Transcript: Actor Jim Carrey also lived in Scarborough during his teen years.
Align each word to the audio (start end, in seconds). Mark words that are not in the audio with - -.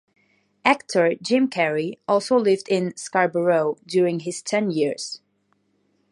Actor 0.65 1.13
Jim 1.21 1.47
Carrey 1.47 1.99
also 2.07 2.35
lived 2.35 2.67
in 2.69 2.97
Scarborough 2.97 3.77
during 3.85 4.21
his 4.21 4.41
teen 4.41 4.71
years. 4.71 5.21